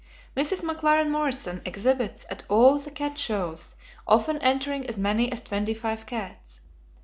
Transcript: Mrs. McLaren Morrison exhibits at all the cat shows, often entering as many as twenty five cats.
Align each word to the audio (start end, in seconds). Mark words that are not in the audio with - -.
Mrs. 0.35 0.63
McLaren 0.63 1.11
Morrison 1.11 1.61
exhibits 1.63 2.25
at 2.31 2.41
all 2.49 2.79
the 2.79 2.89
cat 2.89 3.19
shows, 3.19 3.75
often 4.07 4.39
entering 4.39 4.87
as 4.87 4.97
many 4.97 5.31
as 5.31 5.43
twenty 5.43 5.75
five 5.75 6.07
cats. 6.07 6.59